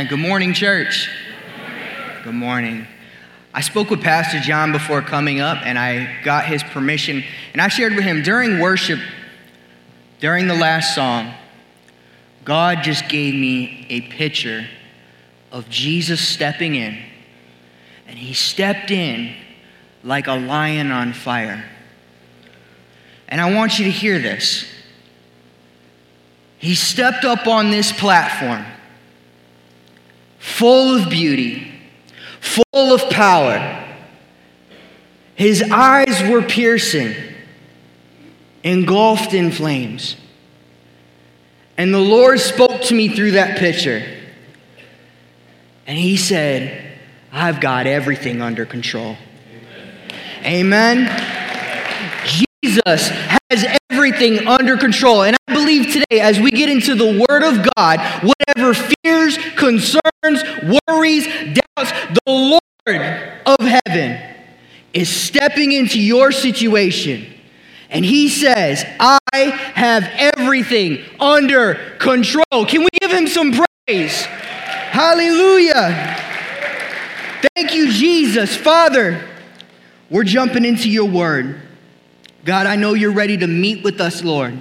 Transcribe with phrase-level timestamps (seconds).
[0.00, 0.08] Amen.
[0.08, 1.10] Good morning, church.
[2.24, 2.86] Good morning.
[3.52, 7.22] I spoke with Pastor John before coming up, and I got his permission.
[7.52, 8.98] And I shared with him during worship,
[10.18, 11.34] during the last song,
[12.46, 14.66] God just gave me a picture
[15.52, 16.96] of Jesus stepping in.
[18.06, 19.34] And he stepped in
[20.02, 21.62] like a lion on fire.
[23.28, 24.64] And I want you to hear this.
[26.56, 28.64] He stepped up on this platform
[30.40, 31.70] full of beauty,
[32.40, 33.86] full of power.
[35.36, 37.14] His eyes were piercing,
[38.64, 40.16] engulfed in flames.
[41.78, 44.02] And the Lord spoke to me through that picture.
[45.86, 46.98] And He said,
[47.32, 49.16] I've got everything under control.
[50.44, 51.06] Amen.
[52.24, 53.10] Jesus
[53.50, 55.22] has everything under control.
[55.22, 60.42] And I believe today, as we get into the Word of God, whatever fears, concerns,
[60.88, 61.92] worries, doubts,
[62.24, 62.62] the Lord
[63.46, 64.20] of heaven
[64.92, 67.26] is stepping into your situation.
[67.90, 69.20] And he says, I
[69.74, 72.66] have everything under control.
[72.66, 73.52] Can we give him some
[73.86, 74.22] praise?
[74.22, 76.16] Hallelujah.
[77.54, 78.56] Thank you, Jesus.
[78.56, 79.26] Father,
[80.08, 81.60] we're jumping into your word.
[82.44, 84.60] God, I know you're ready to meet with us, Lord.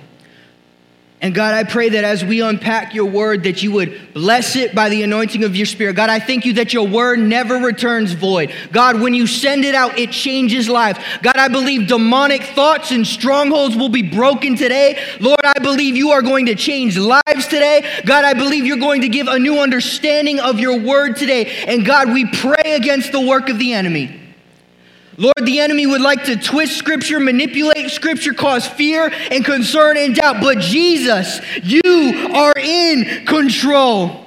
[1.21, 4.73] And God, I pray that as we unpack your word, that you would bless it
[4.73, 5.97] by the anointing of your spirit.
[5.97, 8.53] God, I thank you that your word never returns void.
[8.71, 10.97] God, when you send it out, it changes lives.
[11.21, 14.97] God, I believe demonic thoughts and strongholds will be broken today.
[15.19, 18.01] Lord, I believe you are going to change lives today.
[18.05, 21.65] God, I believe you're going to give a new understanding of your word today.
[21.67, 24.28] And God, we pray against the work of the enemy.
[25.19, 30.15] Lord, the enemy would like to twist scripture, manipulate scripture, cause fear and concern and
[30.15, 30.37] doubt.
[30.39, 34.25] But Jesus, you are in control.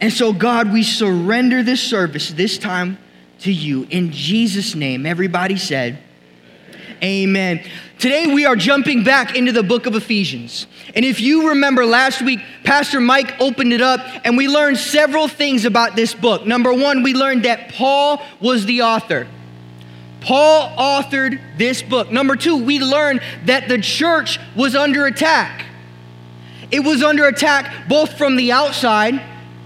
[0.00, 2.98] And so, God, we surrender this service this time
[3.40, 3.84] to you.
[3.90, 5.98] In Jesus' name, everybody said,
[7.02, 7.64] Amen.
[7.98, 10.68] Today we are jumping back into the book of Ephesians.
[10.94, 15.26] And if you remember last week, Pastor Mike opened it up and we learned several
[15.26, 16.46] things about this book.
[16.46, 19.26] Number one, we learned that Paul was the author.
[20.20, 22.10] Paul authored this book.
[22.10, 25.64] Number two, we learn that the church was under attack.
[26.70, 29.20] It was under attack both from the outside,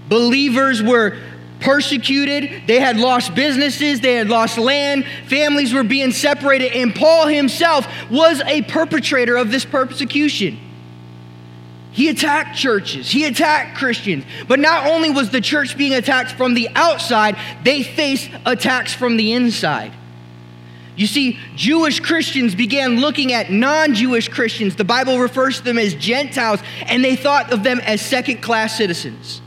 [0.09, 1.17] believers were
[1.59, 7.27] persecuted, they had lost businesses, they had lost land, families were being separated, and Paul
[7.27, 10.59] himself was a perpetrator of this persecution.
[11.91, 14.25] He attacked churches, he attacked Christians.
[14.47, 19.15] But not only was the church being attacked from the outside, they faced attacks from
[19.15, 19.93] the inside.
[20.95, 24.75] You see, Jewish Christians began looking at non Jewish Christians.
[24.75, 28.77] The Bible refers to them as Gentiles, and they thought of them as second class
[28.77, 29.41] citizens.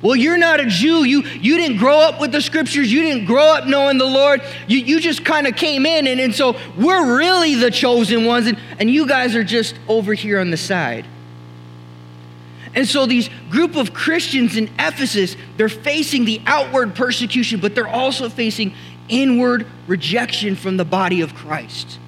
[0.00, 1.04] Well, you're not a Jew.
[1.04, 2.92] You, you didn't grow up with the scriptures.
[2.92, 4.42] You didn't grow up knowing the Lord.
[4.68, 8.46] You, you just kind of came in, and, and so we're really the chosen ones,
[8.46, 11.04] and, and you guys are just over here on the side.
[12.74, 17.88] And so these group of Christians in Ephesus, they're facing the outward persecution, but they're
[17.88, 18.74] also facing
[19.08, 21.98] inward rejection from the body of Christ.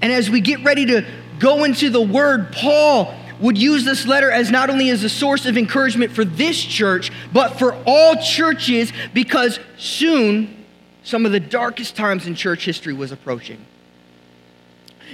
[0.00, 1.06] And as we get ready to
[1.38, 5.46] go into the word, Paul would use this letter as not only as a source
[5.46, 10.64] of encouragement for this church, but for all churches, because soon
[11.02, 13.64] some of the darkest times in church history was approaching.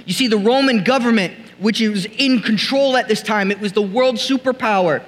[0.05, 3.81] You see, the Roman government, which was in control at this time, it was the
[3.81, 5.03] world superpower,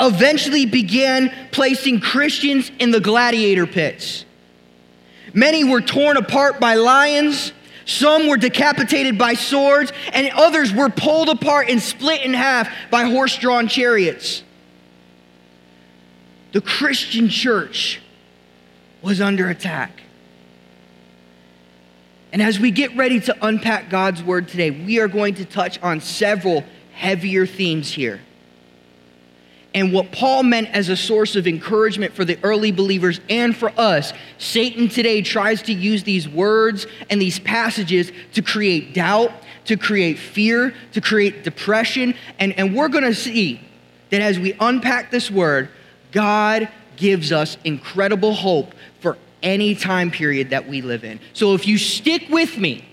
[0.00, 4.24] eventually began placing Christians in the gladiator pits.
[5.34, 7.52] Many were torn apart by lions.
[7.84, 13.04] Some were decapitated by swords, and others were pulled apart and split in half by
[13.04, 14.42] horse drawn chariots.
[16.52, 18.00] The Christian church
[19.02, 20.00] was under attack.
[22.32, 25.80] And as we get ready to unpack God's word today, we are going to touch
[25.82, 28.20] on several heavier themes here
[29.74, 33.72] and what Paul meant as a source of encouragement for the early believers and for
[33.76, 39.32] us, Satan today tries to use these words and these passages to create doubt,
[39.64, 42.14] to create fear, to create depression.
[42.38, 43.60] And, and we're going to see
[44.10, 45.68] that as we unpack this word,
[46.12, 51.18] God gives us incredible hope for any time period that we live in.
[51.32, 52.84] So if you stick with me,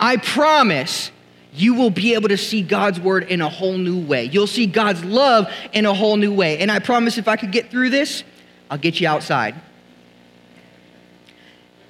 [0.00, 1.10] I promise
[1.54, 4.24] you will be able to see God's word in a whole new way.
[4.24, 6.58] You'll see God's love in a whole new way.
[6.58, 8.24] And I promise if I could get through this,
[8.70, 9.54] I'll get you outside.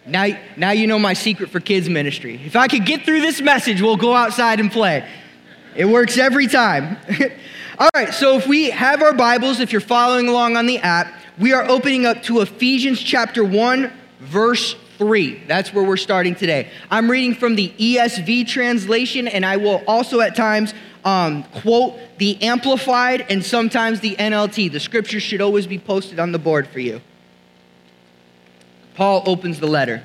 [0.07, 0.27] Now,
[0.59, 2.39] now you know my secret for kids ministry.
[2.45, 5.09] If I could get through this message, we'll go outside and play.
[5.75, 6.99] It works every time.
[7.79, 11.13] All right, so if we have our Bibles, if you're following along on the app,
[11.39, 13.91] we are opening up to Ephesians chapter 1,
[14.21, 15.45] verse 3.
[15.47, 16.71] That's where we're starting today.
[16.91, 20.75] I'm reading from the ESV translation, and I will also at times
[21.05, 24.73] um, quote the Amplified and sometimes the NLT.
[24.73, 27.01] The scripture should always be posted on the board for you.
[28.95, 30.03] Paul opens the letter.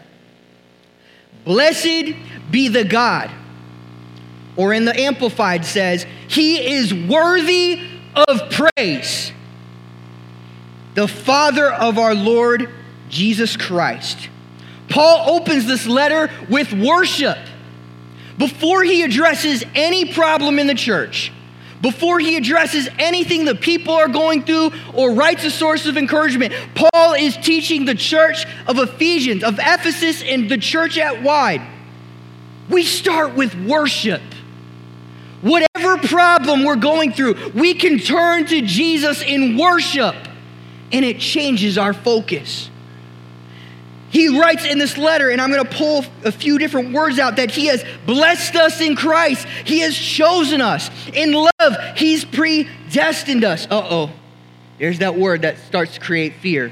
[1.45, 2.13] Blessed
[2.51, 3.29] be the God,
[4.57, 7.81] or in the Amplified says, He is worthy
[8.27, 9.31] of praise,
[10.95, 12.69] the Father of our Lord
[13.09, 14.29] Jesus Christ.
[14.89, 17.37] Paul opens this letter with worship.
[18.37, 21.31] Before he addresses any problem in the church,
[21.81, 26.53] before he addresses anything that people are going through or writes a source of encouragement,
[26.75, 31.61] Paul is teaching the church of Ephesians, of Ephesus, and the church at wide.
[32.69, 34.21] We start with worship.
[35.41, 40.15] Whatever problem we're going through, we can turn to Jesus in worship,
[40.91, 42.68] and it changes our focus.
[44.09, 47.35] He writes in this letter, and I'm going to pull a few different words out
[47.35, 49.45] that He has blessed us in Christ.
[49.65, 50.89] He has chosen us.
[51.13, 53.67] In love, He's predestined us.
[53.69, 54.11] Uh oh.
[54.79, 56.71] There's that word that starts to create fear.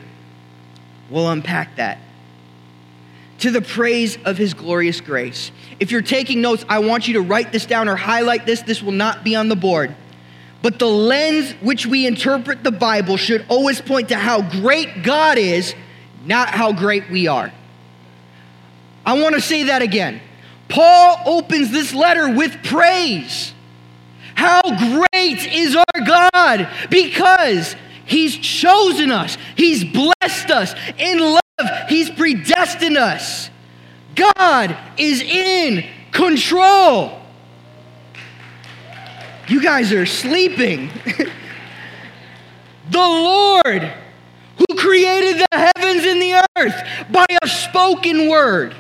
[1.10, 2.00] We'll unpack that.
[3.40, 5.52] To the praise of His glorious grace.
[5.80, 8.62] If you're taking notes, I want you to write this down or highlight this.
[8.64, 9.96] This will not be on the board.
[10.64, 15.38] But the lens which we interpret the Bible should always point to how great God
[15.38, 15.76] is
[16.28, 17.52] not how great we are.
[19.06, 20.22] I want to say that again.
[20.68, 23.54] Paul opens this letter with praise.
[24.36, 27.76] How great is our God because
[28.06, 30.76] He's chosen us, He's blessed us.
[30.98, 33.50] In love, He's predestined us.
[34.16, 37.22] God is in control.
[39.48, 40.90] You guys are sleeping.
[42.90, 43.94] the Lord
[44.58, 46.76] who created the heavens and the earth
[47.12, 48.76] by a spoken word,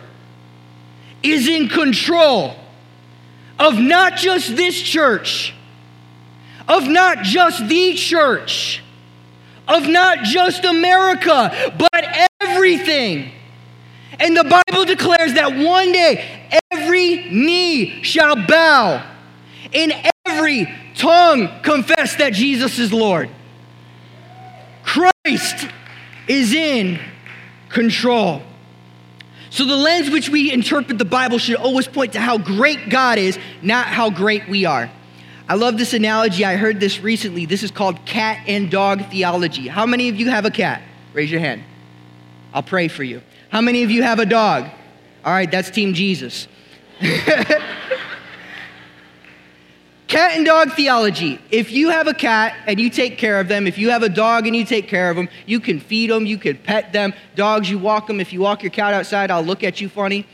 [1.23, 2.55] is in control
[3.59, 5.53] of not just this church,
[6.67, 8.83] of not just the church,
[9.67, 13.31] of not just America, but everything.
[14.19, 19.03] And the Bible declares that one day every knee shall bow
[19.73, 19.93] and
[20.25, 23.29] every tongue confess that Jesus is Lord.
[24.87, 25.67] Christ
[26.29, 26.97] is in
[27.67, 28.41] control.
[29.49, 33.17] So, the lens which we interpret the Bible should always point to how great God
[33.17, 34.89] is, not how great we are.
[35.49, 36.45] I love this analogy.
[36.45, 37.45] I heard this recently.
[37.45, 39.67] This is called cat and dog theology.
[39.67, 40.81] How many of you have a cat?
[41.13, 41.63] Raise your hand.
[42.53, 43.21] I'll pray for you.
[43.49, 44.69] How many of you have a dog?
[45.25, 46.47] All right, that's Team Jesus.
[50.07, 51.39] Cat and dog theology.
[51.51, 54.09] If you have a cat and you take care of them, if you have a
[54.09, 57.13] dog and you take care of them, you can feed them, you can pet them.
[57.35, 58.21] Dogs, you walk them.
[58.21, 60.25] If you walk your cat outside, I'll look at you funny.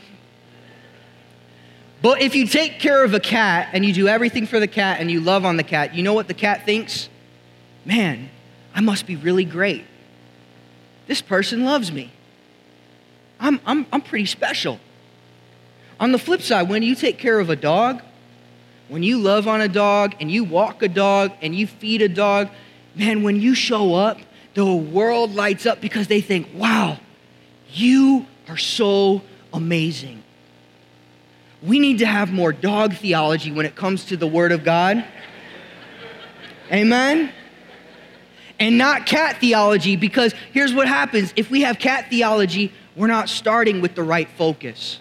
[2.02, 5.00] But if you take care of a cat and you do everything for the cat
[5.00, 7.08] and you love on the cat, you know what the cat thinks?
[7.84, 8.30] Man,
[8.74, 9.84] I must be really great.
[11.08, 12.12] This person loves me.
[13.40, 14.78] I'm, I'm, I'm pretty special.
[15.98, 18.02] On the flip side, when you take care of a dog,
[18.88, 22.08] when you love on a dog and you walk a dog and you feed a
[22.08, 22.48] dog,
[22.94, 24.18] man, when you show up,
[24.54, 26.98] the world lights up because they think, wow,
[27.70, 29.22] you are so
[29.52, 30.22] amazing.
[31.62, 35.04] We need to have more dog theology when it comes to the Word of God.
[36.70, 37.32] Amen?
[38.60, 43.28] And not cat theology because here's what happens if we have cat theology, we're not
[43.28, 45.00] starting with the right focus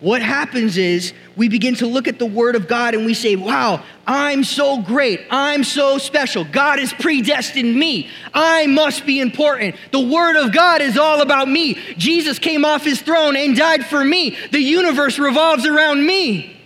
[0.00, 3.34] what happens is we begin to look at the Word of God and we say,
[3.34, 5.22] Wow, I'm so great.
[5.30, 6.44] I'm so special.
[6.44, 8.10] God has predestined me.
[8.34, 9.74] I must be important.
[9.92, 11.74] The Word of God is all about me.
[11.96, 14.36] Jesus came off his throne and died for me.
[14.52, 16.60] The universe revolves around me.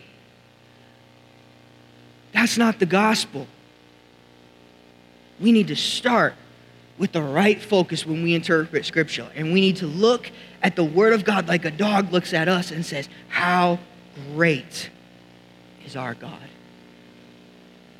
[2.32, 3.46] That's not the gospel.
[5.38, 6.34] We need to start
[6.98, 9.30] with the right focus when we interpret Scripture.
[9.34, 10.30] And we need to look
[10.62, 13.78] at the Word of God like a dog looks at us and says, How
[14.34, 14.90] great
[15.84, 16.38] is our God.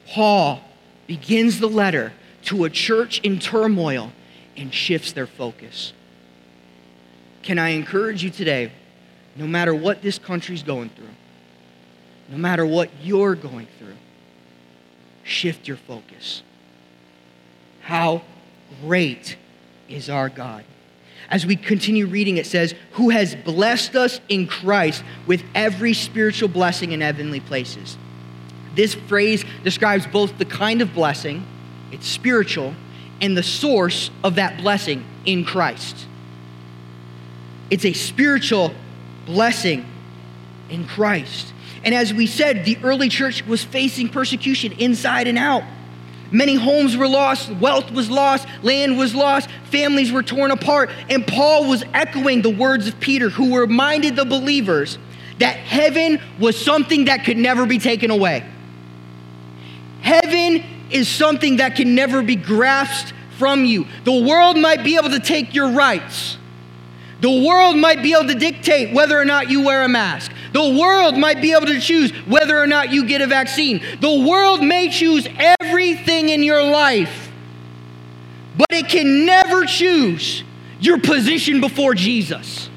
[0.08, 0.60] Paul
[1.06, 2.12] begins the letter
[2.44, 4.12] to a church in turmoil
[4.56, 5.92] and shifts their focus.
[7.42, 8.72] Can I encourage you today,
[9.36, 11.06] no matter what this country's going through,
[12.28, 13.96] no matter what you're going through,
[15.24, 16.42] shift your focus.
[17.82, 18.22] How
[18.82, 19.36] great
[19.88, 20.64] is our God.
[21.30, 26.48] As we continue reading, it says, Who has blessed us in Christ with every spiritual
[26.48, 27.96] blessing in heavenly places.
[28.74, 31.46] This phrase describes both the kind of blessing,
[31.92, 32.74] it's spiritual,
[33.20, 36.06] and the source of that blessing in Christ.
[37.70, 38.72] It's a spiritual
[39.26, 39.86] blessing
[40.68, 41.52] in Christ.
[41.84, 45.62] And as we said, the early church was facing persecution inside and out.
[46.32, 50.90] Many homes were lost, wealth was lost, land was lost, families were torn apart.
[51.08, 54.98] And Paul was echoing the words of Peter, who reminded the believers
[55.38, 58.44] that heaven was something that could never be taken away.
[60.02, 63.86] Heaven is something that can never be grasped from you.
[64.04, 66.36] The world might be able to take your rights.
[67.20, 70.32] The world might be able to dictate whether or not you wear a mask.
[70.52, 73.82] The world might be able to choose whether or not you get a vaccine.
[74.00, 75.26] The world may choose
[75.80, 77.32] everything in your life,
[78.56, 80.44] but it can never choose
[80.78, 82.68] your position before Jesus.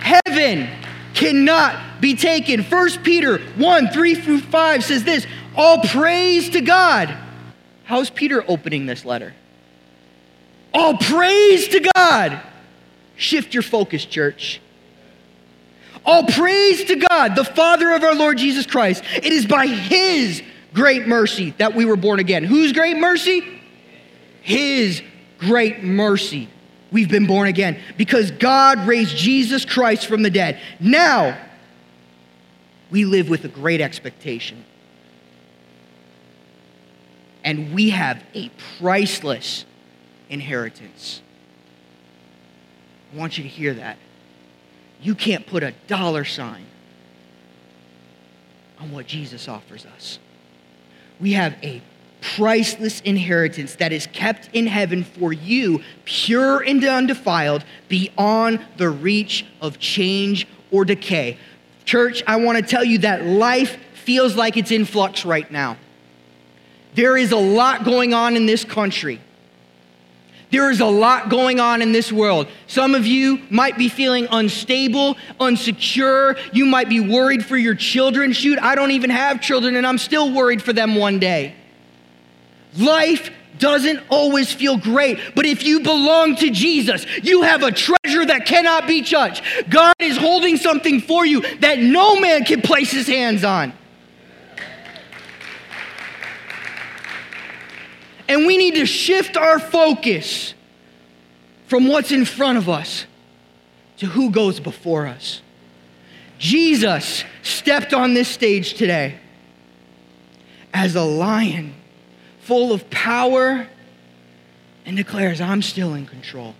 [0.00, 0.68] Heaven
[1.14, 2.62] cannot be taken.
[2.62, 7.14] 1 Peter 1 3 through 5 says this All praise to God.
[7.84, 9.32] How's Peter opening this letter?
[10.74, 12.40] All praise to God.
[13.16, 14.60] Shift your focus, church.
[16.04, 19.04] All praise to God, the Father of our Lord Jesus Christ.
[19.16, 20.42] It is by His
[20.72, 22.44] great mercy that we were born again.
[22.44, 23.42] Whose great mercy?
[24.42, 25.02] His
[25.38, 26.48] great mercy.
[26.92, 30.60] We've been born again because God raised Jesus Christ from the dead.
[30.80, 31.38] Now,
[32.90, 34.64] we live with a great expectation.
[37.44, 39.64] And we have a priceless
[40.28, 41.22] inheritance.
[43.12, 43.98] I want you to hear that.
[45.02, 46.66] You can't put a dollar sign
[48.78, 50.18] on what Jesus offers us.
[51.20, 51.82] We have a
[52.20, 59.46] priceless inheritance that is kept in heaven for you, pure and undefiled, beyond the reach
[59.60, 61.38] of change or decay.
[61.84, 65.76] Church, I want to tell you that life feels like it's in flux right now.
[66.94, 69.20] There is a lot going on in this country.
[70.50, 72.48] There is a lot going on in this world.
[72.66, 76.38] Some of you might be feeling unstable, unsecure.
[76.52, 78.32] You might be worried for your children.
[78.32, 81.54] Shoot, I don't even have children, and I'm still worried for them one day.
[82.76, 88.24] Life doesn't always feel great, but if you belong to Jesus, you have a treasure
[88.24, 89.42] that cannot be touched.
[89.68, 93.72] God is holding something for you that no man can place his hands on.
[98.30, 100.54] And we need to shift our focus
[101.66, 103.04] from what's in front of us
[103.96, 105.42] to who goes before us.
[106.38, 109.16] Jesus stepped on this stage today
[110.72, 111.74] as a lion
[112.42, 113.66] full of power
[114.86, 116.54] and declares, I'm still in control.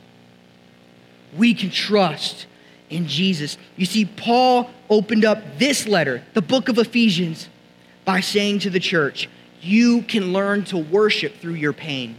[1.37, 2.47] We can trust
[2.89, 3.57] in Jesus.
[3.77, 7.49] You see, Paul opened up this letter, the book of Ephesians,
[8.05, 9.29] by saying to the church,
[9.61, 12.19] you can learn to worship through your pain.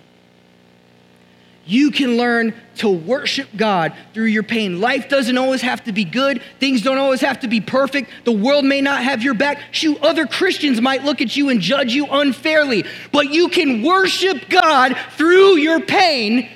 [1.65, 4.81] You can learn to worship God through your pain.
[4.81, 6.41] Life doesn't always have to be good.
[6.60, 8.10] Things don't always have to be perfect.
[8.25, 9.62] The world may not have your back.
[9.71, 12.83] Shoot, other Christians might look at you and judge you unfairly.
[13.12, 16.50] But you can worship God through your pain,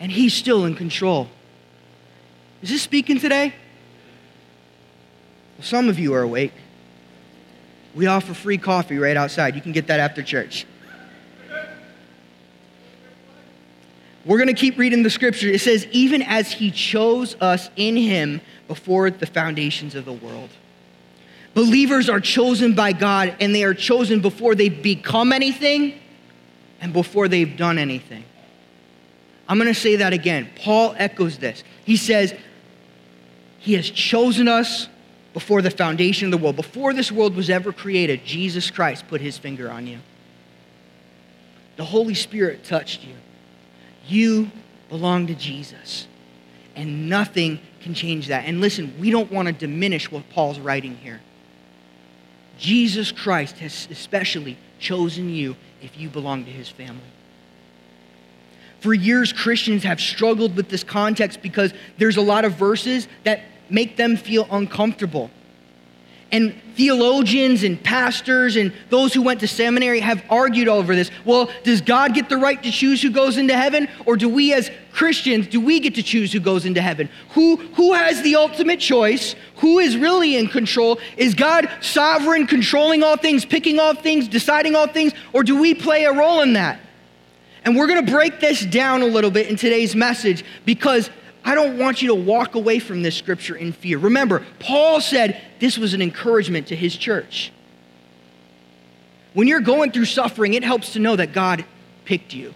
[0.00, 1.28] and He's still in control.
[2.62, 3.54] Is this speaking today?
[5.58, 6.52] Well, some of you are awake.
[7.98, 9.56] We offer free coffee right outside.
[9.56, 10.66] You can get that after church.
[14.24, 15.48] We're going to keep reading the scripture.
[15.48, 20.50] It says, even as he chose us in him before the foundations of the world.
[21.54, 25.98] Believers are chosen by God, and they are chosen before they become anything
[26.80, 28.22] and before they've done anything.
[29.48, 30.50] I'm going to say that again.
[30.54, 31.64] Paul echoes this.
[31.84, 32.32] He says,
[33.58, 34.86] He has chosen us
[35.38, 36.56] before the foundation of the world.
[36.56, 40.00] Before this world was ever created, Jesus Christ put his finger on you.
[41.76, 43.14] The Holy Spirit touched you.
[44.08, 44.50] You
[44.88, 46.08] belong to Jesus.
[46.74, 48.46] And nothing can change that.
[48.46, 51.20] And listen, we don't want to diminish what Paul's writing here.
[52.58, 57.12] Jesus Christ has especially chosen you if you belong to his family.
[58.80, 63.42] For years, Christians have struggled with this context because there's a lot of verses that
[63.70, 65.30] make them feel uncomfortable.
[66.30, 71.10] And theologians and pastors and those who went to seminary have argued over this.
[71.24, 73.88] Well, does God get the right to choose who goes into heaven?
[74.04, 77.08] Or do we as Christians, do we get to choose who goes into heaven?
[77.30, 79.36] Who, who has the ultimate choice?
[79.56, 80.98] Who is really in control?
[81.16, 85.14] Is God sovereign, controlling all things, picking all things, deciding all things?
[85.32, 86.78] Or do we play a role in that?
[87.64, 91.10] And we're going to break this down a little bit in today's message because
[91.44, 93.98] I don't want you to walk away from this scripture in fear.
[93.98, 97.52] Remember, Paul said this was an encouragement to his church.
[99.34, 101.64] When you're going through suffering, it helps to know that God
[102.04, 102.54] picked you.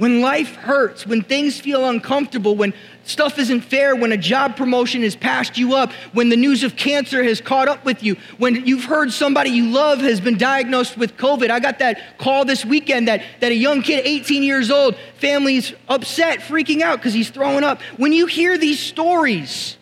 [0.00, 2.72] When life hurts, when things feel uncomfortable, when
[3.04, 6.74] stuff isn't fair, when a job promotion has passed you up, when the news of
[6.74, 10.96] cancer has caught up with you, when you've heard somebody you love has been diagnosed
[10.96, 11.50] with COVID.
[11.50, 15.74] I got that call this weekend that, that a young kid, 18 years old, family's
[15.86, 17.82] upset, freaking out because he's throwing up.
[17.98, 19.76] When you hear these stories,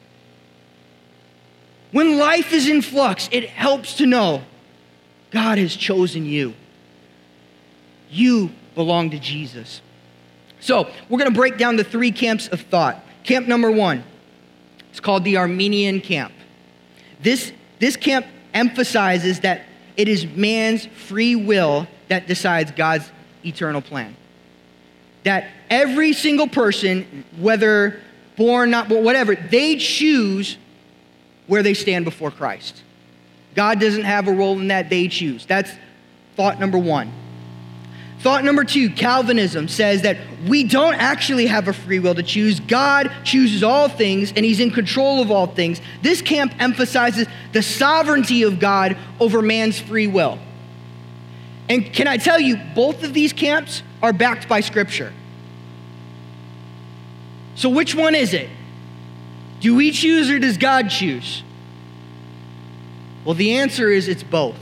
[1.93, 4.43] when life is in flux, it helps to know
[5.31, 6.55] God has chosen you.
[8.11, 9.81] You belong to Jesus.
[10.69, 13.03] So, we're going to break down the three camps of thought.
[13.25, 14.05] Camp number one,
[14.91, 16.31] it's called the Arminian camp.
[17.23, 19.65] This, this camp emphasizes that
[19.97, 23.11] it is man's free will that decides God's
[23.47, 24.15] eternal plan.
[25.25, 28.03] That every single person, whether
[28.37, 30.59] born, not born, whatever, they choose
[31.47, 32.83] where they stand before Christ.
[33.55, 35.47] God doesn't have a role in that, they choose.
[35.47, 35.73] That's
[36.37, 37.11] thought number one.
[38.21, 42.59] Thought number two Calvinism says that we don't actually have a free will to choose.
[42.59, 45.81] God chooses all things and He's in control of all things.
[46.03, 50.39] This camp emphasizes the sovereignty of God over man's free will.
[51.69, 55.13] And can I tell you, both of these camps are backed by Scripture.
[57.55, 58.49] So which one is it?
[59.61, 61.43] Do we choose or does God choose?
[63.25, 64.57] Well, the answer is it's both.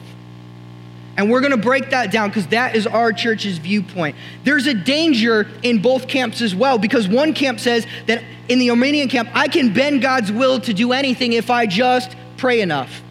[1.16, 4.16] And we're going to break that down because that is our church's viewpoint.
[4.44, 8.70] There's a danger in both camps as well because one camp says that in the
[8.70, 13.02] Arminian camp, I can bend God's will to do anything if I just pray enough,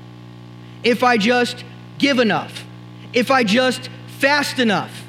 [0.83, 1.63] if I just
[1.97, 2.63] give enough,
[3.11, 3.89] if I just
[4.19, 5.03] fast enough.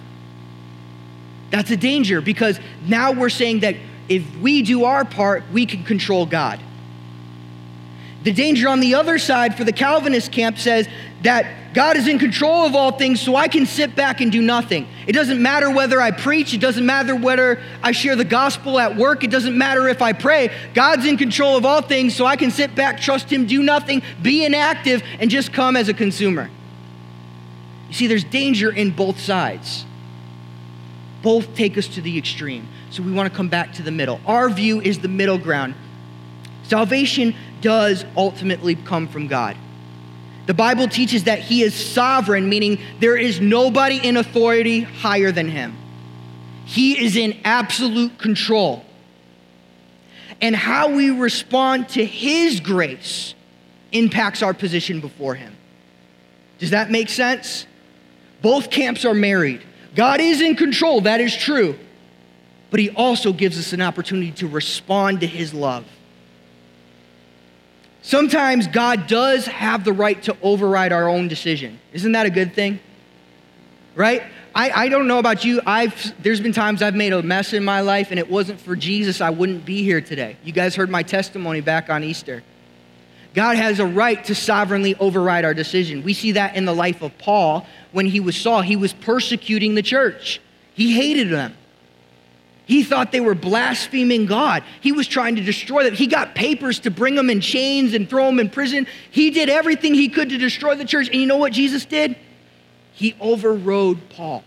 [1.50, 3.76] That's a danger because now we're saying that
[4.08, 6.60] if we do our part, we can control God.
[8.26, 10.88] The danger on the other side for the Calvinist camp says
[11.22, 14.42] that God is in control of all things, so I can sit back and do
[14.42, 14.88] nothing.
[15.06, 18.96] It doesn't matter whether I preach, it doesn't matter whether I share the gospel at
[18.96, 20.50] work, it doesn't matter if I pray.
[20.74, 24.02] God's in control of all things, so I can sit back, trust Him, do nothing,
[24.20, 26.50] be inactive, and just come as a consumer.
[27.86, 29.84] You see, there's danger in both sides.
[31.22, 32.66] Both take us to the extreme.
[32.90, 34.20] So we want to come back to the middle.
[34.26, 35.76] Our view is the middle ground.
[36.68, 39.56] Salvation does ultimately come from God.
[40.46, 45.48] The Bible teaches that he is sovereign, meaning there is nobody in authority higher than
[45.48, 45.76] him.
[46.64, 48.84] He is in absolute control.
[50.40, 53.34] And how we respond to his grace
[53.92, 55.56] impacts our position before him.
[56.58, 57.66] Does that make sense?
[58.42, 59.62] Both camps are married.
[59.94, 61.78] God is in control, that is true.
[62.70, 65.84] But he also gives us an opportunity to respond to his love.
[68.06, 71.80] Sometimes God does have the right to override our own decision.
[71.92, 72.78] Isn't that a good thing?
[73.96, 74.22] Right?
[74.54, 75.60] I, I don't know about you.
[75.66, 78.76] I've, there's been times I've made a mess in my life, and it wasn't for
[78.76, 80.36] Jesus, I wouldn't be here today.
[80.44, 82.44] You guys heard my testimony back on Easter.
[83.34, 86.04] God has a right to sovereignly override our decision.
[86.04, 88.62] We see that in the life of Paul when he was Saul.
[88.62, 90.40] He was persecuting the church,
[90.74, 91.56] he hated them.
[92.66, 94.64] He thought they were blaspheming God.
[94.80, 95.94] He was trying to destroy them.
[95.94, 98.88] He got papers to bring them in chains and throw them in prison.
[99.12, 101.06] He did everything he could to destroy the church.
[101.06, 102.16] And you know what Jesus did?
[102.92, 104.42] He overrode Paul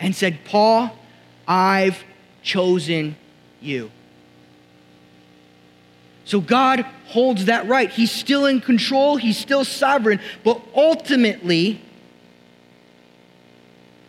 [0.00, 0.96] and said, Paul,
[1.46, 2.02] I've
[2.42, 3.16] chosen
[3.60, 3.90] you.
[6.24, 7.90] So God holds that right.
[7.90, 11.82] He's still in control, He's still sovereign, but ultimately,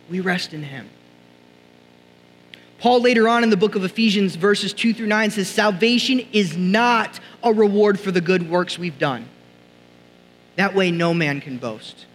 [0.08, 0.88] we rest in Him.
[2.80, 6.56] Paul, later on in the book of Ephesians, verses 2 through 9, says, Salvation is
[6.56, 9.28] not a reward for the good works we've done.
[10.56, 12.06] That way, no man can boast.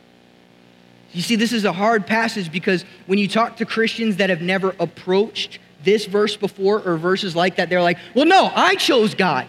[1.14, 4.42] You see, this is a hard passage because when you talk to Christians that have
[4.42, 9.14] never approached this verse before or verses like that, they're like, well, no, I chose
[9.14, 9.48] God.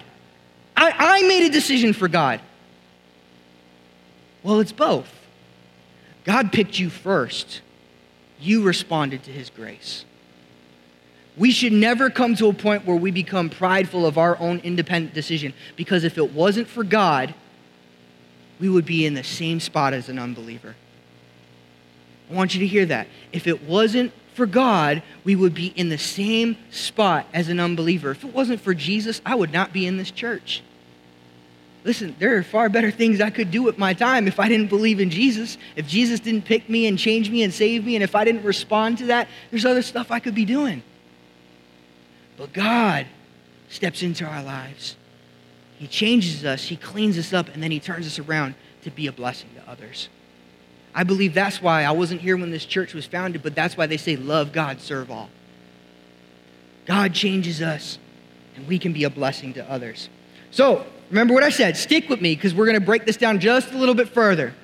[0.77, 2.41] I, I made a decision for God.
[4.43, 5.13] Well, it's both.
[6.25, 7.63] God picked you first,
[8.39, 10.05] you responded to his grace.
[11.37, 15.15] We should never come to a point where we become prideful of our own independent
[15.15, 17.35] decision because if it wasn't for God,
[18.59, 20.75] we would be in the same spot as an unbeliever.
[22.31, 23.07] I want you to hear that.
[23.33, 28.11] If it wasn't for God, we would be in the same spot as an unbeliever.
[28.13, 30.63] If it wasn't for Jesus, I would not be in this church.
[31.85, 34.69] Listen, there are far better things I could do with my time if I didn't
[34.69, 35.57] believe in Jesus.
[35.77, 38.43] If Jesus didn't pick me and change me and save me, and if I didn't
[38.43, 40.83] respond to that, there's other stuff I could be doing.
[42.37, 43.07] But God
[43.69, 44.97] steps into our lives.
[45.79, 49.07] He changes us, He cleans us up, and then He turns us around to be
[49.07, 50.09] a blessing to others.
[50.95, 53.87] I believe that's why I wasn't here when this church was founded, but that's why
[53.87, 55.29] they say, Love God, serve all.
[56.87, 57.99] God changes us,
[58.55, 60.09] and we can be a blessing to others.
[60.51, 61.77] So, remember what I said.
[61.77, 64.55] Stick with me because we're going to break this down just a little bit further.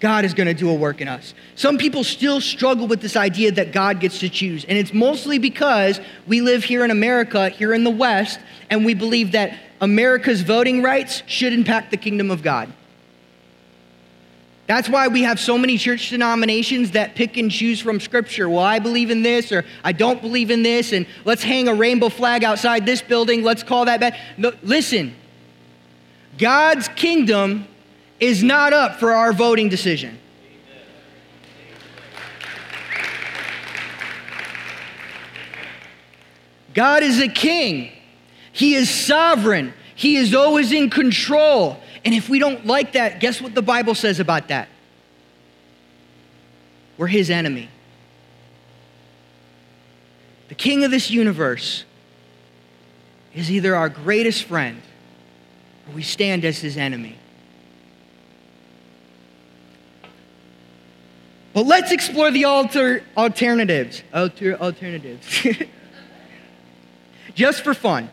[0.00, 1.32] God is going to do a work in us.
[1.54, 4.64] Some people still struggle with this idea that God gets to choose.
[4.64, 8.94] And it's mostly because we live here in America, here in the West, and we
[8.94, 12.72] believe that America's voting rights should impact the kingdom of God.
[14.66, 18.48] That's why we have so many church denominations that pick and choose from Scripture.
[18.48, 21.74] Well, I believe in this, or I don't believe in this, and let's hang a
[21.74, 23.44] rainbow flag outside this building.
[23.44, 24.18] Let's call that bad.
[24.36, 25.14] No, listen,
[26.36, 27.68] God's kingdom
[28.20, 30.18] is not up for our voting decision.
[36.74, 37.90] God is a king.
[38.52, 39.72] He is sovereign.
[39.94, 41.78] He is always in control.
[42.04, 44.68] And if we don't like that, guess what the Bible says about that?
[46.98, 47.70] We're his enemy.
[50.48, 51.84] The king of this universe
[53.34, 54.80] is either our greatest friend
[55.88, 57.16] or we stand as his enemy.
[61.56, 64.02] But let's explore the alter, alternatives.
[64.12, 65.26] Alter, alternatives.
[67.34, 68.10] Just for fun.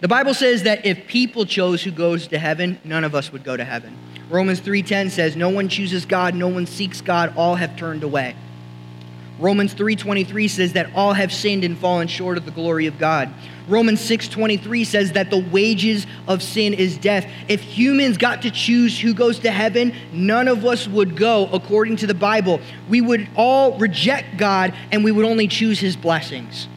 [0.00, 3.44] The Bible says that if people chose who goes to heaven, none of us would
[3.44, 3.96] go to heaven.
[4.28, 8.34] Romans 3:10 says no one chooses God, no one seeks God, all have turned away.
[9.38, 13.30] Romans 3:23 says that all have sinned and fallen short of the glory of God.
[13.68, 17.26] Romans 6:23 says that the wages of sin is death.
[17.48, 21.96] If humans got to choose who goes to heaven, none of us would go according
[21.96, 22.60] to the Bible.
[22.88, 26.68] We would all reject God and we would only choose his blessings.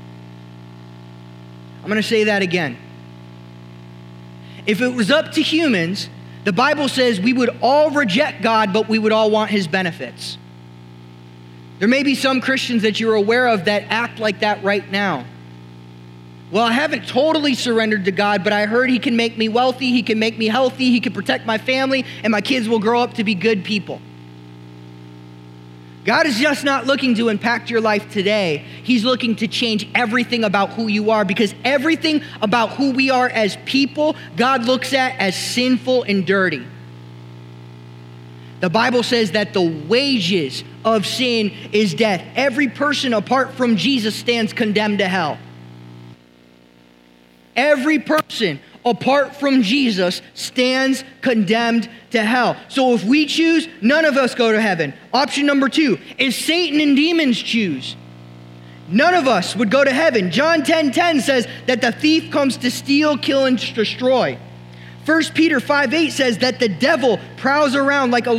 [1.84, 2.78] I'm going to say that again.
[4.66, 6.10] If it was up to humans,
[6.44, 10.38] the Bible says we would all reject God, but we would all want his benefits.
[11.80, 15.26] There may be some Christians that you're aware of that act like that right now.
[16.50, 19.92] Well, I haven't totally surrendered to God, but I heard He can make me wealthy,
[19.92, 23.02] He can make me healthy, He can protect my family, and my kids will grow
[23.02, 24.02] up to be good people.
[26.06, 28.60] God is just not looking to impact your life today.
[28.82, 33.28] He's looking to change everything about who you are because everything about who we are
[33.28, 36.66] as people, God looks at as sinful and dirty.
[38.60, 42.24] The Bible says that the wages of sin is death.
[42.36, 45.38] Every person apart from Jesus stands condemned to hell.
[47.56, 52.56] Every person apart from Jesus stands condemned to hell.
[52.70, 54.94] So if we choose, none of us go to heaven.
[55.14, 57.96] Option number two is Satan and demons choose.
[58.88, 60.32] None of us would go to heaven.
[60.32, 64.40] John 10 10 says that the thief comes to steal, kill, and destroy.
[65.08, 68.36] 1 Peter 5 8 says that the devil prowls around like a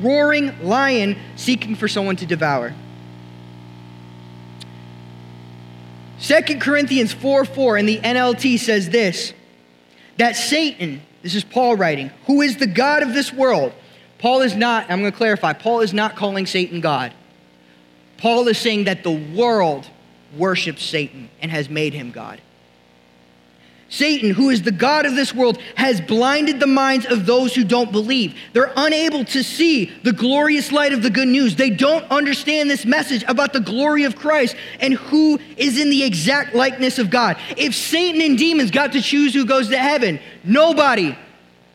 [0.00, 2.72] roaring lion seeking for someone to devour.
[6.22, 9.34] 2 Corinthians 4 4 in the NLT says this
[10.16, 13.74] that Satan, this is Paul writing, who is the God of this world,
[14.18, 17.12] Paul is not, I'm going to clarify, Paul is not calling Satan God.
[18.16, 19.86] Paul is saying that the world
[20.36, 22.40] worships Satan and has made him God.
[23.92, 27.64] Satan, who is the God of this world, has blinded the minds of those who
[27.64, 28.36] don't believe.
[28.52, 31.56] They're unable to see the glorious light of the good news.
[31.56, 36.04] They don't understand this message about the glory of Christ and who is in the
[36.04, 37.36] exact likeness of God.
[37.56, 41.18] If Satan and demons got to choose who goes to heaven, nobody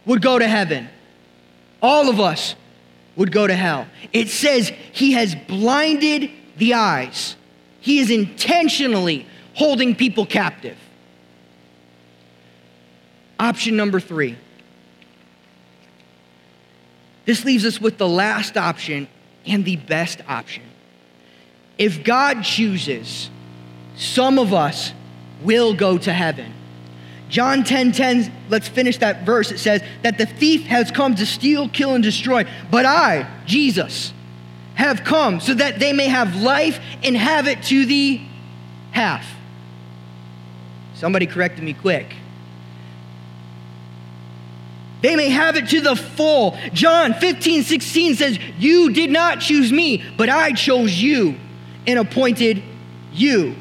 [0.05, 0.87] would go to heaven.
[1.81, 2.55] All of us
[3.17, 3.87] would go to hell.
[4.13, 7.35] It says he has blinded the eyes,
[7.81, 10.77] he is intentionally holding people captive.
[13.39, 14.37] Option number three.
[17.25, 19.07] This leaves us with the last option
[19.45, 20.63] and the best option.
[21.77, 23.29] If God chooses,
[23.97, 24.93] some of us
[25.43, 26.53] will go to heaven.
[27.29, 29.51] John 10 10, let's finish that verse.
[29.51, 32.45] It says that the thief has come to steal, kill, and destroy.
[32.69, 34.13] But I, Jesus,
[34.75, 38.21] have come so that they may have life and have it to the
[38.91, 39.27] half.
[40.93, 42.13] Somebody corrected me quick.
[45.05, 46.57] They may have it to the full.
[46.73, 51.35] John 15, 16 says, You did not choose me, but I chose you
[51.85, 52.63] and appointed
[53.13, 53.53] you.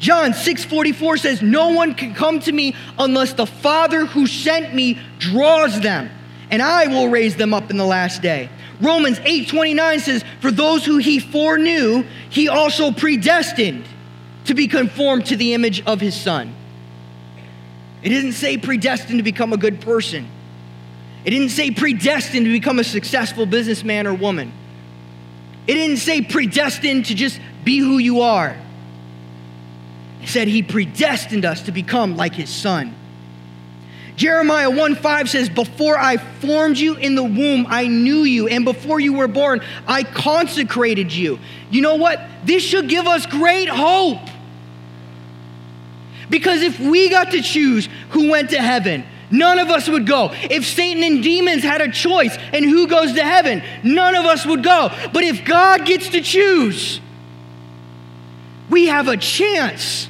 [0.00, 4.74] John 6 44 says, No one can come to me unless the Father who sent
[4.74, 6.10] me draws them,
[6.50, 8.48] and I will raise them up in the last day.
[8.80, 13.84] Romans 8:29 says, "For those who he foreknew, he also predestined
[14.46, 16.52] to be conformed to the image of his son."
[18.02, 20.26] It didn't say predestined to become a good person.
[21.24, 24.52] It didn't say predestined to become a successful businessman or woman.
[25.66, 28.56] It didn't say predestined to just be who you are.
[30.22, 32.94] It said he predestined us to become like his son.
[34.16, 38.66] Jeremiah 1 5 says, Before I formed you in the womb, I knew you, and
[38.66, 41.38] before you were born, I consecrated you.
[41.70, 42.20] You know what?
[42.44, 44.28] This should give us great hope.
[46.28, 50.30] Because if we got to choose who went to heaven, none of us would go.
[50.32, 54.44] If Satan and demons had a choice and who goes to heaven, none of us
[54.46, 54.90] would go.
[55.12, 57.00] But if God gets to choose,
[58.68, 60.08] we have a chance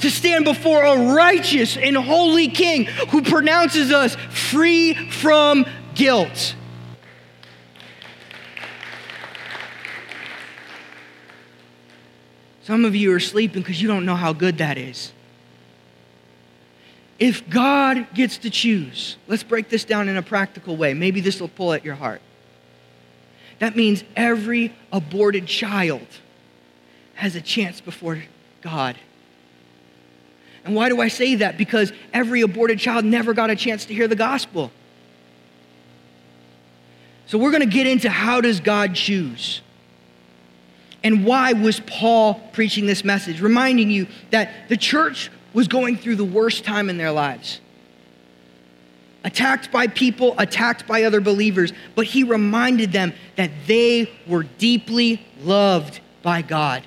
[0.00, 5.64] to stand before a righteous and holy king who pronounces us free from
[5.94, 6.54] guilt.
[12.62, 15.12] Some of you are sleeping because you don't know how good that is.
[17.18, 20.92] If God gets to choose, let's break this down in a practical way.
[20.92, 22.20] Maybe this will pull at your heart.
[23.58, 26.06] That means every aborted child
[27.14, 28.22] has a chance before
[28.60, 28.96] God.
[30.64, 31.56] And why do I say that?
[31.56, 34.70] Because every aborted child never got a chance to hear the gospel.
[37.26, 39.62] So we're going to get into how does God choose?
[41.02, 43.40] And why was Paul preaching this message?
[43.40, 47.62] Reminding you that the church was going through the worst time in their lives.
[49.24, 55.26] Attacked by people, attacked by other believers, but he reminded them that they were deeply
[55.40, 56.82] loved by God.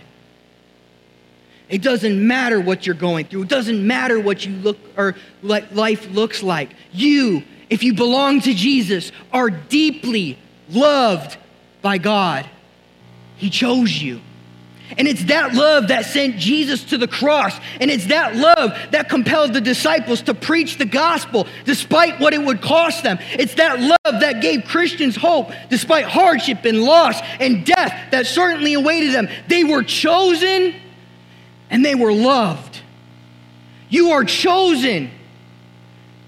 [1.67, 3.41] It doesn't matter what you're going through.
[3.41, 6.69] It doesn't matter what you look or life looks like.
[6.91, 10.37] You, if you belong to Jesus, are deeply
[10.69, 11.37] loved
[11.81, 12.47] by God.
[13.35, 14.21] He chose you.
[14.97, 17.57] And it's that love that sent Jesus to the cross.
[17.79, 22.41] And it's that love that compelled the disciples to preach the gospel despite what it
[22.41, 23.19] would cost them.
[23.33, 28.73] It's that love that gave Christians hope despite hardship and loss and death that certainly
[28.73, 29.29] awaited them.
[29.47, 30.75] They were chosen
[31.69, 32.81] and they were loved.
[33.89, 35.11] You are chosen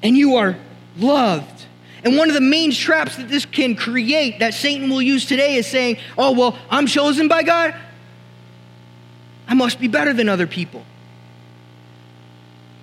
[0.03, 0.55] and you are
[0.97, 1.47] loved.
[2.03, 5.55] And one of the main traps that this can create, that Satan will use today,
[5.55, 7.75] is saying, Oh, well, I'm chosen by God.
[9.51, 10.85] I must be better than other people.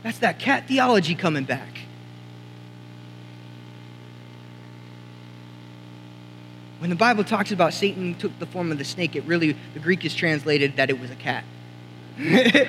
[0.02, 1.78] That's that cat theology coming back.
[6.78, 9.80] When the Bible talks about Satan took the form of the snake, it really, the
[9.80, 11.42] Greek is translated that it was a cat.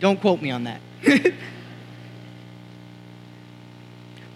[0.00, 0.80] Don't quote me on that.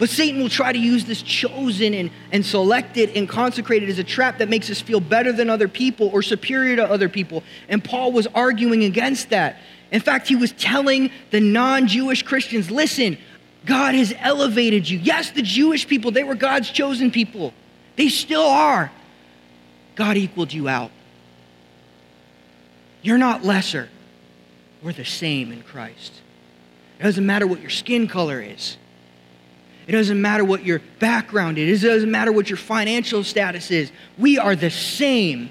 [0.03, 4.03] but Satan will try to use this chosen and, and selected and consecrated as a
[4.03, 7.41] trap that makes us feel better than other people or superior to other people.
[7.69, 9.61] And Paul was arguing against that.
[9.93, 13.17] In fact, he was telling the non Jewish Christians listen,
[13.65, 14.99] God has elevated you.
[14.99, 17.53] Yes, the Jewish people, they were God's chosen people,
[17.95, 18.91] they still are.
[19.95, 20.91] God equaled you out.
[23.03, 23.87] You're not lesser.
[24.81, 26.11] We're the same in Christ.
[26.99, 28.75] It doesn't matter what your skin color is.
[29.87, 31.83] It doesn't matter what your background is.
[31.83, 33.91] It doesn't matter what your financial status is.
[34.17, 35.49] We are the same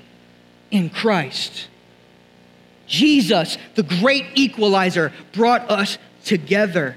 [0.71, 1.69] in Christ.
[2.87, 6.97] Jesus, the great equalizer, brought us together.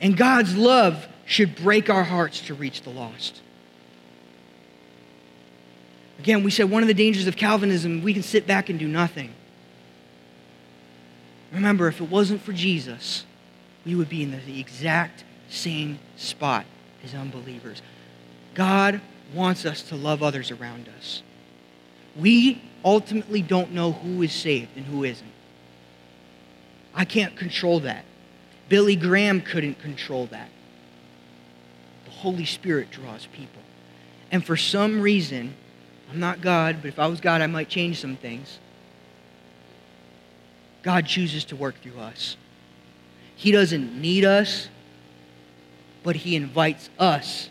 [0.00, 3.40] And God's love should break our hearts to reach the lost.
[6.18, 8.86] Again, we said one of the dangers of Calvinism, we can sit back and do
[8.86, 9.32] nothing.
[11.52, 13.24] Remember, if it wasn't for Jesus,
[13.84, 16.64] we would be in the exact same spot
[17.04, 17.82] as unbelievers.
[18.54, 19.00] God
[19.34, 21.22] wants us to love others around us.
[22.16, 25.32] We ultimately don't know who is saved and who isn't.
[26.94, 28.04] I can't control that.
[28.68, 30.50] Billy Graham couldn't control that.
[32.04, 33.62] The Holy Spirit draws people.
[34.30, 35.54] And for some reason,
[36.10, 38.58] I'm not God, but if I was God, I might change some things.
[40.82, 42.36] God chooses to work through us.
[43.36, 44.68] He doesn't need us,
[46.02, 47.48] but He invites us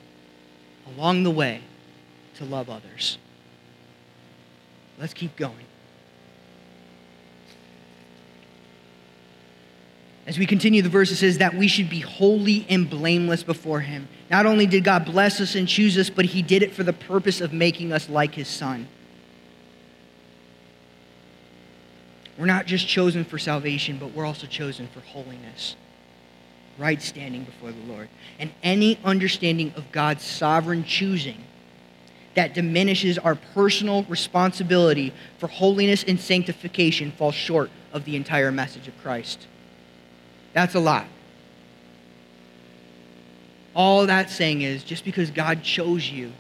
[0.96, 1.62] along the way
[2.36, 3.18] to love others.
[5.00, 5.66] Let's keep going.
[10.28, 13.82] As we continue, the verse it says that we should be holy and blameless before
[13.82, 14.08] Him.
[14.30, 16.94] Not only did God bless us and choose us, but He did it for the
[16.94, 18.88] purpose of making us like His Son.
[22.38, 25.76] We're not just chosen for salvation, but we're also chosen for holiness.
[26.82, 28.10] Right standing before the Lord.
[28.39, 31.44] And any understanding of God's sovereign choosing
[32.36, 38.88] that diminishes our personal responsibility for holiness and sanctification falls short of the entire message
[38.88, 39.48] of Christ.
[40.54, 41.06] That's a lot.
[43.74, 46.32] All that's saying is just because God chose you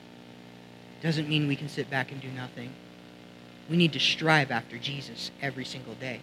[1.01, 2.71] doesn't mean we can sit back and do nothing.
[3.69, 6.21] We need to strive after Jesus every single day.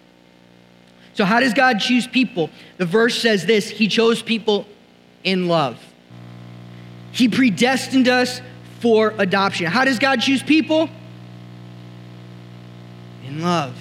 [1.18, 2.48] So, how does God choose people?
[2.76, 4.66] The verse says this He chose people
[5.24, 5.76] in love.
[7.11, 8.40] He predestined us
[8.78, 9.66] for adoption.
[9.66, 10.88] How does God choose people?
[13.26, 13.76] In love.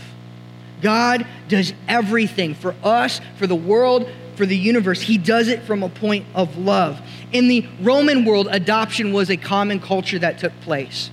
[0.81, 4.99] God does everything for us, for the world, for the universe.
[4.99, 6.99] He does it from a point of love.
[7.33, 11.11] In the Roman world, adoption was a common culture that took place.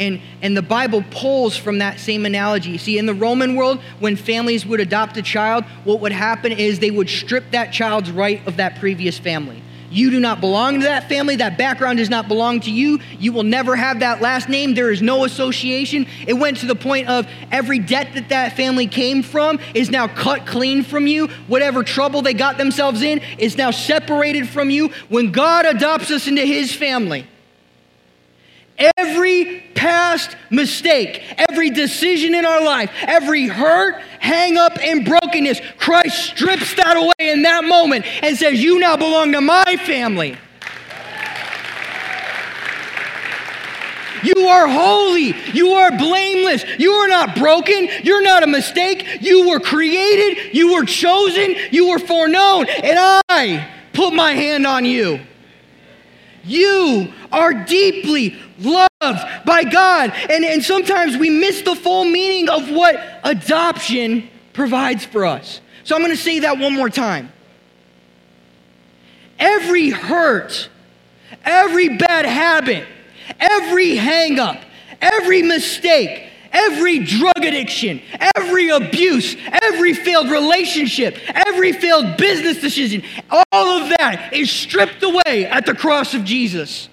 [0.00, 2.78] And, and the Bible pulls from that same analogy.
[2.78, 6.78] See, in the Roman world, when families would adopt a child, what would happen is
[6.78, 9.62] they would strip that child's right of that previous family.
[9.90, 11.36] You do not belong to that family.
[11.36, 13.00] That background does not belong to you.
[13.18, 14.74] You will never have that last name.
[14.74, 16.06] There is no association.
[16.26, 20.06] It went to the point of every debt that that family came from is now
[20.06, 21.26] cut clean from you.
[21.48, 24.90] Whatever trouble they got themselves in is now separated from you.
[25.08, 27.26] When God adopts us into his family,
[28.96, 36.30] Every past mistake, every decision in our life, every hurt, hang up, and brokenness, Christ
[36.30, 40.36] strips that away in that moment and says, You now belong to my family.
[44.22, 45.34] You are holy.
[45.52, 46.64] You are blameless.
[46.78, 47.88] You are not broken.
[48.02, 49.22] You're not a mistake.
[49.22, 50.54] You were created.
[50.54, 51.54] You were chosen.
[51.70, 52.66] You were foreknown.
[52.68, 55.20] And I put my hand on you.
[56.44, 60.12] You are deeply loved by God.
[60.30, 65.60] And, and sometimes we miss the full meaning of what adoption provides for us.
[65.84, 67.32] So I'm going to say that one more time.
[69.38, 70.68] Every hurt,
[71.44, 72.86] every bad habit,
[73.38, 74.60] every hang up,
[75.00, 78.00] every mistake, every drug addiction,
[78.36, 85.46] every abuse, every failed relationship, every failed business decision, all of that is stripped away
[85.46, 86.88] at the cross of Jesus.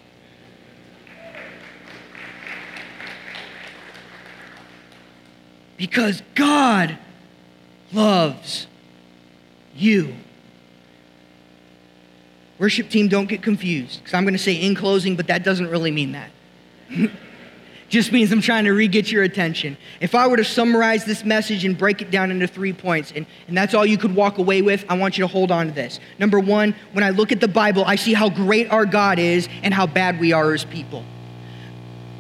[5.78, 6.98] Because God
[7.94, 8.68] loves
[9.76, 10.16] you.
[12.58, 15.70] Worship team, don't get confused because I'm going to say in closing, but that doesn't
[15.70, 16.32] really mean that.
[17.90, 19.78] just means I'm trying to re get your attention.
[20.02, 23.26] If I were to summarize this message and break it down into three points, and,
[23.48, 25.74] and that's all you could walk away with, I want you to hold on to
[25.74, 26.00] this.
[26.20, 29.48] Number one, when I look at the Bible, I see how great our God is
[29.64, 31.04] and how bad we are as people.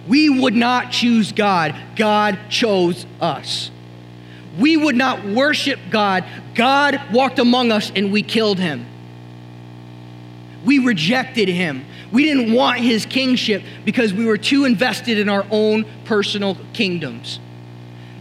[0.07, 3.69] We would not choose God, God chose us.
[4.57, 6.23] We would not worship God,
[6.55, 8.85] God walked among us and we killed him.
[10.65, 11.85] We rejected him.
[12.11, 17.39] We didn't want his kingship because we were too invested in our own personal kingdoms.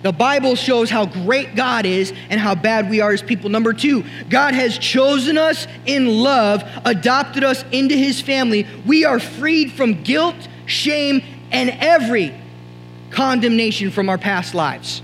[0.02, 3.50] The Bible shows how great God is and how bad we are as people.
[3.50, 8.66] Number two, God has chosen us in love, adopted us into his family.
[8.86, 12.34] We are freed from guilt, shame, and every
[13.10, 15.02] condemnation from our past lives.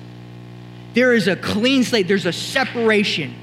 [0.94, 3.34] There is a clean slate, there's a separation.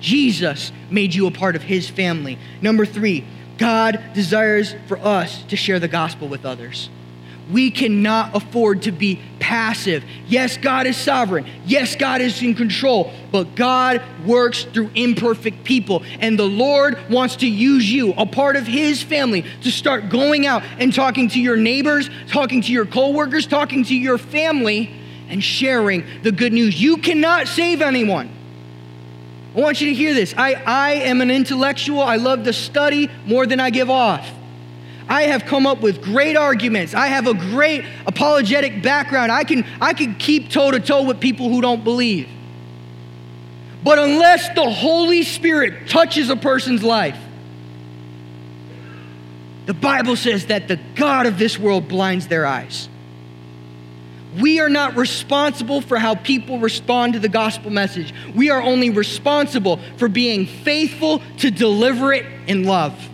[0.00, 2.38] Jesus made you a part of his family.
[2.60, 3.24] Number three,
[3.58, 6.90] God desires for us to share the gospel with others.
[7.50, 10.04] We cannot afford to be passive.
[10.26, 11.46] Yes, God is sovereign.
[11.66, 13.12] Yes, God is in control.
[13.30, 16.02] But God works through imperfect people.
[16.20, 20.46] And the Lord wants to use you, a part of His family, to start going
[20.46, 24.90] out and talking to your neighbors, talking to your coworkers, talking to your family,
[25.28, 26.80] and sharing the good news.
[26.80, 28.30] You cannot save anyone.
[29.54, 30.34] I want you to hear this.
[30.36, 32.00] I, I am an intellectual.
[32.00, 34.28] I love to study more than I give off.
[35.08, 36.94] I have come up with great arguments.
[36.94, 39.30] I have a great apologetic background.
[39.30, 42.28] I can, I can keep toe to toe with people who don't believe.
[43.84, 47.18] But unless the Holy Spirit touches a person's life,
[49.66, 52.88] the Bible says that the God of this world blinds their eyes.
[54.40, 58.14] We are not responsible for how people respond to the gospel message.
[58.34, 63.08] We are only responsible for being faithful to deliver it in love.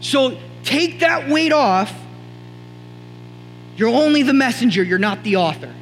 [0.00, 1.92] So take that weight off.
[3.76, 5.72] You're only the messenger, you're not the author.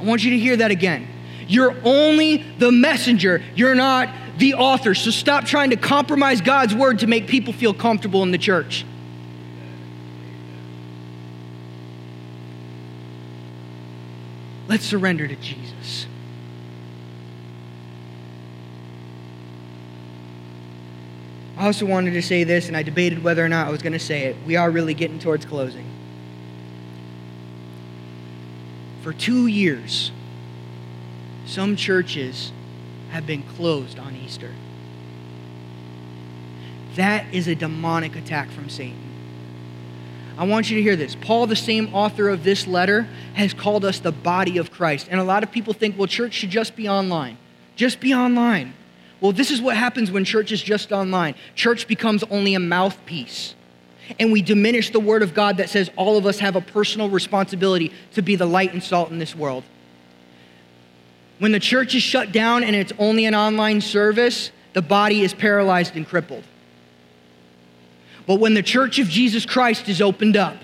[0.00, 1.08] I want you to hear that again.
[1.48, 4.94] You're only the messenger, you're not the author.
[4.94, 8.84] So stop trying to compromise God's word to make people feel comfortable in the church.
[14.76, 16.06] Let's surrender to Jesus.
[21.56, 23.94] I also wanted to say this, and I debated whether or not I was going
[23.94, 24.36] to say it.
[24.44, 25.86] We are really getting towards closing.
[29.00, 30.12] For two years,
[31.46, 32.52] some churches
[33.12, 34.52] have been closed on Easter.
[36.96, 39.05] That is a demonic attack from Satan.
[40.38, 41.14] I want you to hear this.
[41.14, 45.08] Paul, the same author of this letter, has called us the body of Christ.
[45.10, 47.38] And a lot of people think, well, church should just be online.
[47.74, 48.74] Just be online.
[49.20, 51.34] Well, this is what happens when church is just online.
[51.54, 53.54] Church becomes only a mouthpiece.
[54.20, 57.08] And we diminish the word of God that says all of us have a personal
[57.08, 59.64] responsibility to be the light and salt in this world.
[61.38, 65.34] When the church is shut down and it's only an online service, the body is
[65.34, 66.44] paralyzed and crippled.
[68.26, 70.56] But when the church of Jesus Christ is opened up,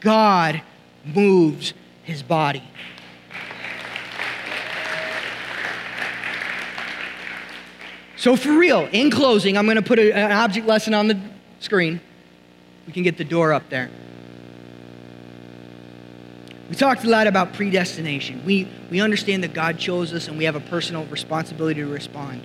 [0.00, 0.62] God
[1.04, 2.62] moves his body.
[8.16, 11.20] So, for real, in closing, I'm going to put a, an object lesson on the
[11.60, 12.00] screen.
[12.86, 13.90] We can get the door up there.
[16.68, 18.44] We talked a lot about predestination.
[18.44, 22.42] We, we understand that God chose us and we have a personal responsibility to respond.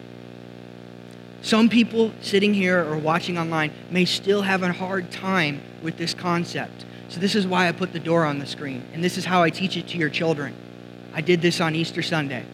[1.44, 6.14] Some people sitting here or watching online may still have a hard time with this
[6.14, 6.86] concept.
[7.10, 8.84] So, this is why I put the door on the screen.
[8.94, 10.56] And this is how I teach it to your children.
[11.14, 12.46] I did this on Easter Sunday.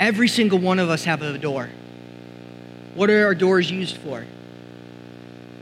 [0.00, 1.68] Every single one of us have a door.
[2.94, 4.24] What are our doors used for?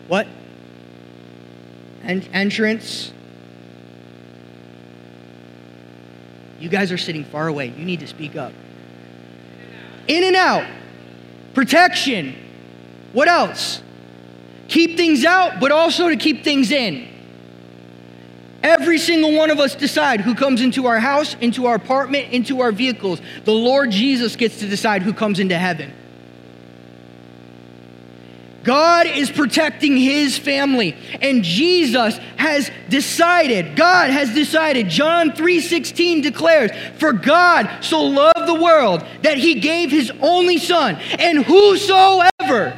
[0.07, 0.29] What?
[2.05, 3.13] En- entrance.
[6.61, 7.75] You guys are sitting far away.
[7.77, 8.53] You need to speak up.
[10.07, 10.65] In and out.
[11.61, 12.35] Protection.
[13.13, 13.83] What else?
[14.69, 17.07] Keep things out, but also to keep things in.
[18.63, 22.63] Every single one of us decide who comes into our house, into our apartment, into
[22.63, 23.21] our vehicles.
[23.45, 25.93] The Lord Jesus gets to decide who comes into heaven.
[28.63, 36.71] God is protecting his family and Jesus has decided God has decided John 3:16 declares
[36.99, 40.97] for God so loved the world that he gave his only son.
[41.19, 42.77] And whosoever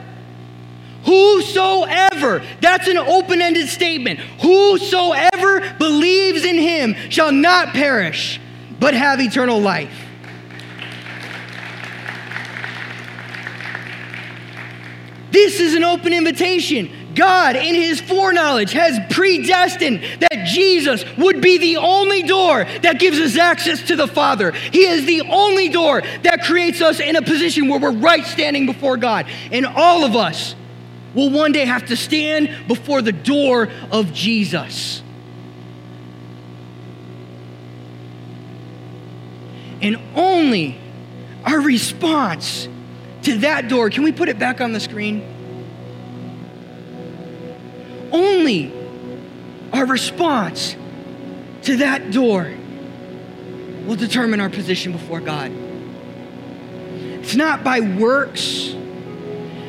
[1.05, 4.21] whosoever that's an open-ended statement.
[4.41, 8.41] Whosoever believes in him shall not perish
[8.79, 9.93] but have eternal life.
[15.31, 17.02] This is an open invitation.
[17.15, 23.19] God, in his foreknowledge, has predestined that Jesus would be the only door that gives
[23.19, 24.53] us access to the Father.
[24.53, 28.67] He is the only door that creates us in a position where we're right standing
[28.67, 29.27] before God.
[29.51, 30.55] And all of us
[31.15, 35.03] will one day have to stand before the door of Jesus.
[39.81, 40.79] And only
[41.45, 42.69] our response
[43.23, 43.91] to that door.
[43.91, 45.42] Can we put it back on the screen?
[48.13, 48.73] Only
[49.73, 50.77] our response
[51.63, 52.53] to that door
[53.87, 55.51] will determine our position before God.
[57.23, 58.75] It's not by works.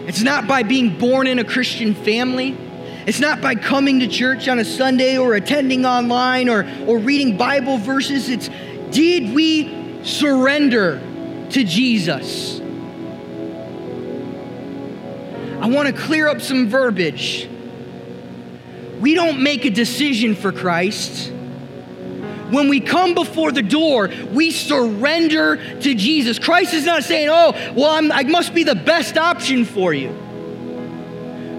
[0.05, 2.57] It's not by being born in a Christian family.
[3.05, 7.37] It's not by coming to church on a Sunday or attending online or, or reading
[7.37, 8.29] Bible verses.
[8.29, 8.49] It's
[8.91, 10.99] did we surrender
[11.49, 12.59] to Jesus?
[15.61, 17.49] I want to clear up some verbiage.
[19.03, 21.29] We don't make a decision for Christ.
[22.51, 26.39] When we come before the door, we surrender to Jesus.
[26.39, 30.07] Christ is not saying, oh, well, I'm, I must be the best option for you.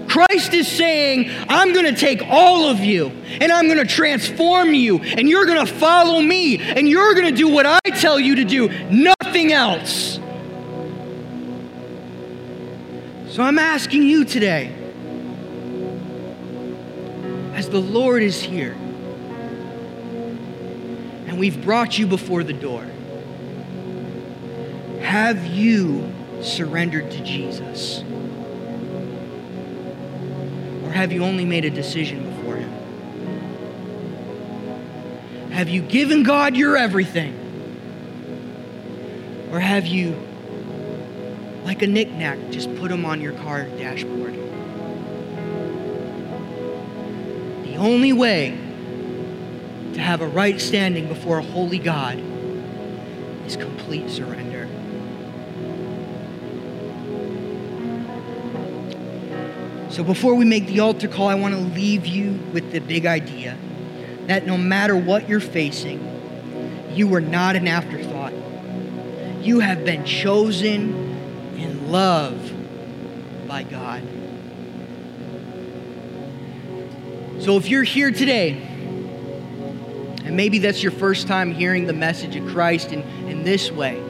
[0.09, 4.73] Christ is saying, I'm going to take all of you and I'm going to transform
[4.73, 8.19] you and you're going to follow me and you're going to do what I tell
[8.19, 10.15] you to do, nothing else.
[13.29, 14.84] So I'm asking you today,
[17.55, 18.73] as the Lord is here,
[21.25, 22.85] and we've brought you before the door,
[25.01, 28.03] have you surrendered to Jesus?
[30.83, 32.71] Or have you only made a decision before Him?
[35.51, 37.41] Have you given God your everything?
[39.51, 40.21] Or have you
[41.63, 44.44] like a knickknack, just put them on your car dashboard.
[47.75, 48.57] The only way
[49.95, 52.17] to have a right standing before a holy God
[53.45, 54.69] is complete surrender.
[59.91, 63.05] So before we make the altar call, I want to leave you with the big
[63.05, 63.57] idea
[64.27, 65.99] that no matter what you're facing,
[66.93, 68.31] you are not an afterthought.
[69.41, 70.93] You have been chosen
[71.57, 72.53] in love
[73.49, 74.01] by God.
[77.45, 78.53] So if you're here today,
[80.25, 84.01] and maybe that's your first time hearing the message of Christ in, in this way,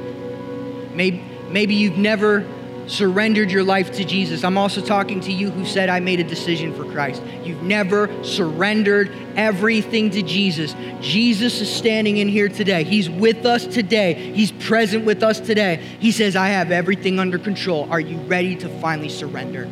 [0.94, 2.48] maybe, maybe you've never
[2.88, 4.46] surrendered your life to Jesus.
[4.46, 7.22] I'm also talking to you who said, I made a decision for Christ.
[7.44, 10.74] You've never surrendered everything to Jesus.
[11.02, 12.86] Jesus is standing in here today.
[12.86, 14.14] He's with us today.
[14.14, 15.84] He's present with us today.
[16.00, 17.86] He says, I have everything under control.
[17.92, 19.70] Are you ready to finally surrender?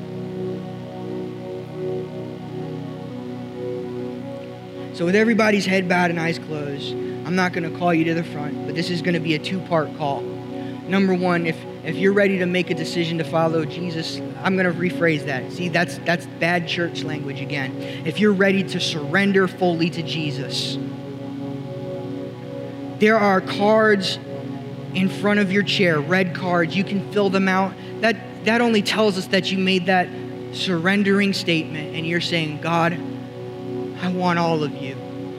[4.93, 6.93] So, with everybody's head bowed and eyes closed,
[7.25, 9.33] I'm not going to call you to the front, but this is going to be
[9.33, 10.21] a two part call.
[10.87, 14.71] Number one, if if you're ready to make a decision to follow Jesus, I'm going
[14.71, 15.51] to rephrase that.
[15.51, 17.75] See, that's that's bad church language again.
[18.05, 20.77] If you're ready to surrender fully to Jesus,
[22.99, 24.19] there are cards
[24.93, 26.75] in front of your chair, red cards.
[26.75, 27.73] You can fill them out.
[28.01, 30.07] That that only tells us that you made that
[30.51, 32.97] surrendering statement and you're saying, "God,
[34.03, 34.95] I want all of you,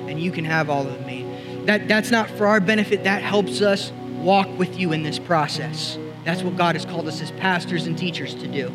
[0.09, 1.27] and you can have all of me."
[1.67, 3.05] That that's not for our benefit.
[3.05, 5.99] That helps us walk with you in this process.
[6.25, 8.73] That's what God has called us as pastors and teachers to do.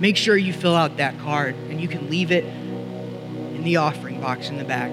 [0.00, 4.20] Make sure you fill out that card and you can leave it in the offering
[4.20, 4.90] box in the back.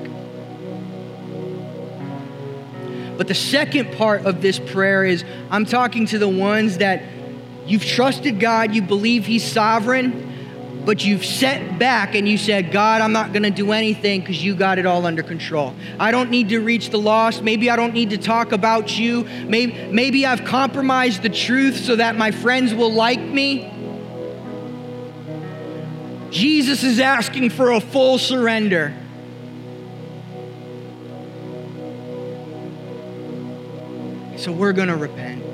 [3.17, 7.03] But the second part of this prayer is I'm talking to the ones that
[7.65, 10.34] you've trusted God, you believe He's sovereign,
[10.85, 14.43] but you've set back and you said, God, I'm not going to do anything because
[14.43, 15.73] you got it all under control.
[15.99, 17.41] I don't need to reach the lost.
[17.41, 19.23] Maybe I don't need to talk about you.
[19.47, 23.71] Maybe, maybe I've compromised the truth so that my friends will like me.
[26.29, 28.93] Jesus is asking for a full surrender.
[34.37, 35.44] So we're going to repent.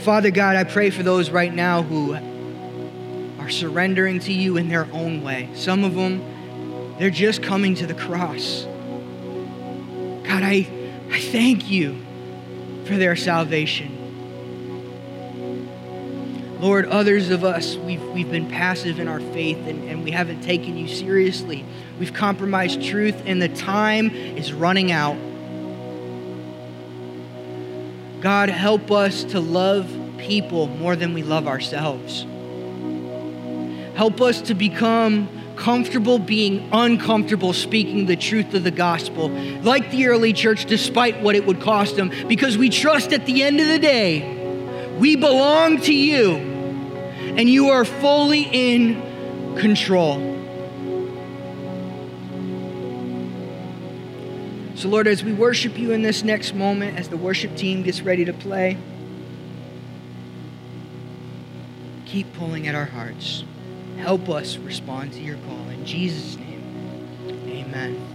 [0.00, 2.14] Father God, I pray for those right now who
[3.38, 5.50] are surrendering to you in their own way.
[5.54, 8.64] Some of them, they're just coming to the cross.
[10.24, 10.66] God, I,
[11.10, 12.00] I thank you
[12.86, 13.98] for their salvation.
[16.60, 20.40] Lord, others of us, we've, we've been passive in our faith and, and we haven't
[20.40, 21.64] taken you seriously.
[21.98, 25.16] We've compromised truth, and the time is running out.
[28.20, 32.26] God, help us to love people more than we love ourselves.
[33.96, 39.28] Help us to become comfortable being uncomfortable speaking the truth of the gospel,
[39.62, 43.42] like the early church, despite what it would cost them, because we trust at the
[43.42, 50.29] end of the day, we belong to you, and you are fully in control.
[54.80, 58.00] So, Lord, as we worship you in this next moment, as the worship team gets
[58.00, 58.78] ready to play,
[62.06, 63.44] keep pulling at our hearts.
[63.98, 65.68] Help us respond to your call.
[65.68, 66.64] In Jesus' name,
[67.46, 68.09] amen.